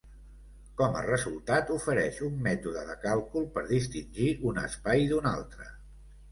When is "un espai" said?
4.53-5.09